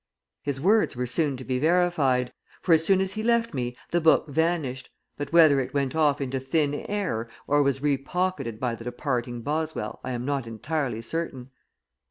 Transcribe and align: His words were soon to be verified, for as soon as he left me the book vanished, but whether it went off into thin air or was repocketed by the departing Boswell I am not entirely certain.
His 0.41 0.59
words 0.59 0.95
were 0.95 1.05
soon 1.05 1.37
to 1.37 1.43
be 1.43 1.59
verified, 1.59 2.33
for 2.63 2.73
as 2.73 2.83
soon 2.83 3.01
as 3.01 3.13
he 3.13 3.21
left 3.21 3.53
me 3.53 3.75
the 3.91 4.01
book 4.01 4.27
vanished, 4.27 4.89
but 5.15 5.31
whether 5.31 5.59
it 5.59 5.75
went 5.75 5.95
off 5.95 6.19
into 6.19 6.39
thin 6.39 6.73
air 6.73 7.29
or 7.45 7.61
was 7.61 7.81
repocketed 7.83 8.59
by 8.59 8.73
the 8.73 8.83
departing 8.85 9.43
Boswell 9.43 9.99
I 10.03 10.13
am 10.13 10.25
not 10.25 10.47
entirely 10.47 11.03
certain. 11.03 11.51